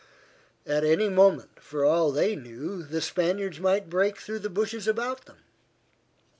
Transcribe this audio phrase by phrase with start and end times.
[0.65, 5.25] At any moment, for all they knew, the Spaniards might break through the bushes about
[5.25, 5.43] them.